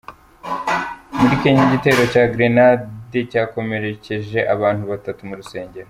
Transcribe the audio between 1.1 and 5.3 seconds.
Muri Kenya igitero cya Gerenade cyakomerekeje abana batatu